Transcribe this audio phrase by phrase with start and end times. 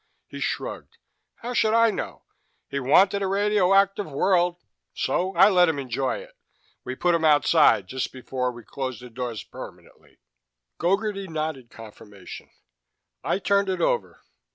[0.27, 0.97] He shrugged.
[1.43, 2.23] "How should I know?
[2.69, 4.57] He wanted a radioactive world,
[4.95, 6.35] so I let him enjoy it.
[6.83, 10.17] We put him outside just before we closed the doors permanently."
[10.79, 12.49] Gogarty nodded confirmation.
[13.23, 14.23] I turned it over.